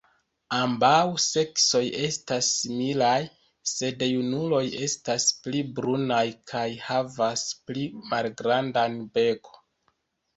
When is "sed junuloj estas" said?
3.71-5.27